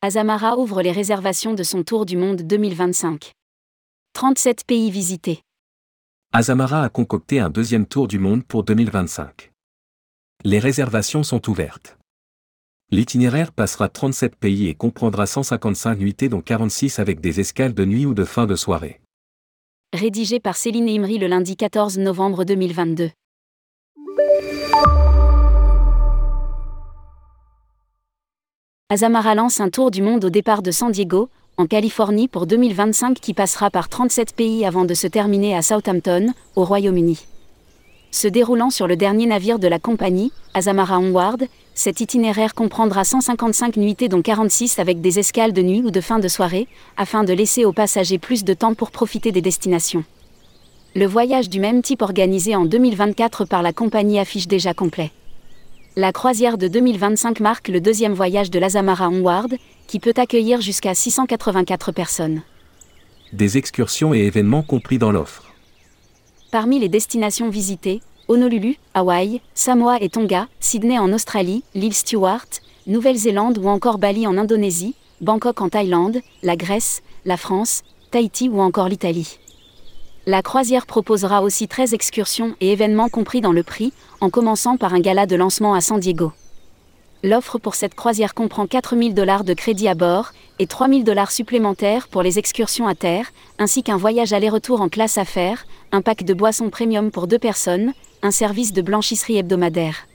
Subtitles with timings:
[0.00, 3.32] Azamara ouvre les réservations de son Tour du Monde 2025.
[4.12, 5.42] 37 pays visités.
[6.32, 9.50] Azamara a concocté un deuxième Tour du Monde pour 2025.
[10.44, 11.98] Les réservations sont ouvertes.
[12.92, 18.06] L'itinéraire passera 37 pays et comprendra 155 nuitées dont 46 avec des escales de nuit
[18.06, 19.00] ou de fin de soirée.
[19.92, 23.10] Rédigé par Céline Imri le lundi 14 novembre 2022.
[28.90, 33.20] Azamara lance un tour du monde au départ de San Diego, en Californie pour 2025
[33.20, 37.26] qui passera par 37 pays avant de se terminer à Southampton, au Royaume-Uni.
[38.10, 43.76] Se déroulant sur le dernier navire de la compagnie, Azamara Onward, cet itinéraire comprendra 155
[43.76, 47.34] nuitées dont 46 avec des escales de nuit ou de fin de soirée, afin de
[47.34, 50.04] laisser aux passagers plus de temps pour profiter des destinations.
[50.94, 55.10] Le voyage du même type organisé en 2024 par la compagnie affiche déjà complet.
[55.96, 59.54] La croisière de 2025 marque le deuxième voyage de l'Azamara Onward,
[59.86, 62.42] qui peut accueillir jusqu'à 684 personnes.
[63.32, 65.44] Des excursions et événements compris dans l'offre.
[66.52, 72.46] Parmi les destinations visitées, Honolulu, Hawaï, Samoa et Tonga, Sydney en Australie, l'île Stewart,
[72.86, 78.60] Nouvelle-Zélande ou encore Bali en Indonésie, Bangkok en Thaïlande, la Grèce, la France, Tahiti ou
[78.60, 79.38] encore l'Italie.
[80.30, 84.92] La croisière proposera aussi 13 excursions et événements compris dans le prix, en commençant par
[84.92, 86.32] un gala de lancement à San Diego.
[87.24, 92.08] L'offre pour cette croisière comprend 4000 dollars de crédit à bord et 3000 dollars supplémentaires
[92.08, 96.34] pour les excursions à terre, ainsi qu'un voyage aller-retour en classe affaires, un pack de
[96.34, 100.06] boissons premium pour deux personnes, un service de blanchisserie hebdomadaire.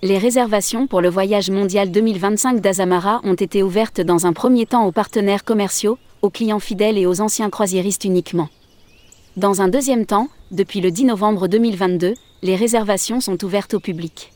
[0.00, 4.86] Les réservations pour le voyage mondial 2025 d'Azamara ont été ouvertes dans un premier temps
[4.86, 8.48] aux partenaires commerciaux, aux clients fidèles et aux anciens croisiéristes uniquement.
[9.36, 14.32] Dans un deuxième temps, depuis le 10 novembre 2022, les réservations sont ouvertes au public.